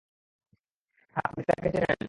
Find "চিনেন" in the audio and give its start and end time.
1.73-1.97